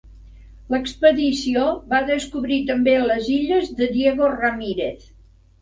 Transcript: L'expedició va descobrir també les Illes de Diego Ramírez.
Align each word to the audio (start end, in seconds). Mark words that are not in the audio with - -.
L'expedició 0.75 1.67
va 1.93 2.01
descobrir 2.09 2.59
també 2.71 2.97
les 3.13 3.29
Illes 3.37 3.71
de 3.83 3.91
Diego 3.99 4.35
Ramírez. 4.37 5.07